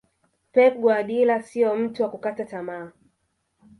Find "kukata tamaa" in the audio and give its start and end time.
2.11-2.91